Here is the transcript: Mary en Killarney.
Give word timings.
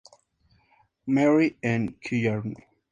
Mary 1.05 1.59
en 1.61 1.93
Killarney. 2.01 2.65